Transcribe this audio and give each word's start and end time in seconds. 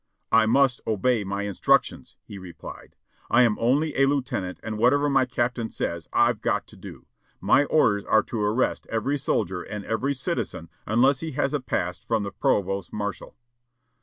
"I 0.31 0.47
must 0.47 0.81
obey 0.87 1.23
my 1.23 1.43
instructions," 1.43 2.15
he 2.23 2.39
replied; 2.39 2.95
"I 3.29 3.43
am 3.43 3.55
only 3.59 3.95
a 3.95 4.07
lieu 4.07 4.23
tenant 4.23 4.59
and 4.63 4.79
whatever 4.79 5.11
my 5.11 5.25
captain 5.25 5.69
says 5.69 6.07
I've 6.11 6.41
got 6.41 6.65
to 6.69 6.75
do. 6.75 7.05
My 7.39 7.65
orders 7.65 8.03
are 8.05 8.23
to 8.23 8.41
arrest 8.41 8.87
every 8.89 9.19
soldier 9.19 9.61
and 9.61 9.85
every 9.85 10.15
citizen 10.15 10.71
unless 10.87 11.19
he 11.19 11.33
has 11.33 11.53
a 11.53 11.59
pass 11.59 11.99
from 11.99 12.23
the 12.23 12.31
provost 12.31 12.91
marshal." 12.91 13.35